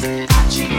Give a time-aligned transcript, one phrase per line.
[0.00, 0.77] I cheat.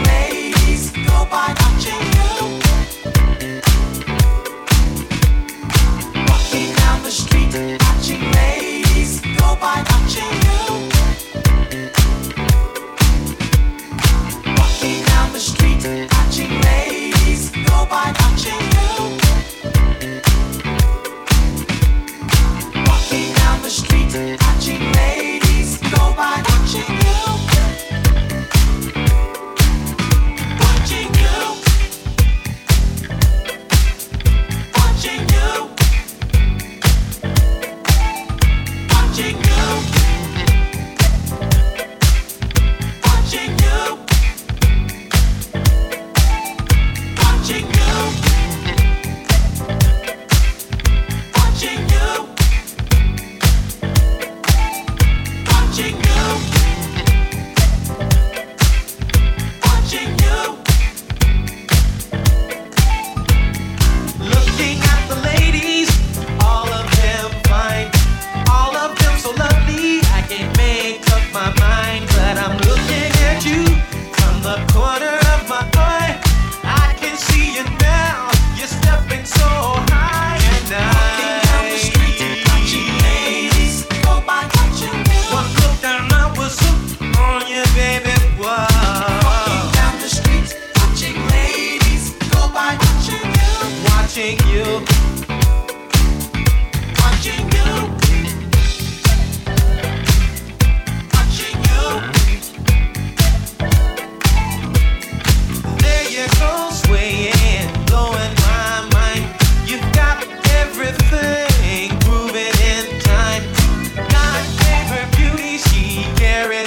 [116.40, 116.64] He really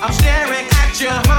[0.00, 1.35] must get away.